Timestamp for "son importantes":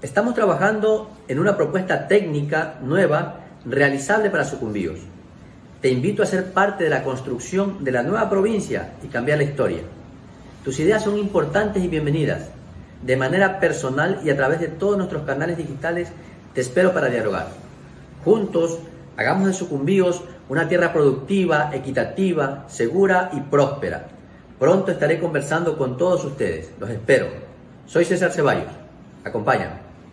11.02-11.82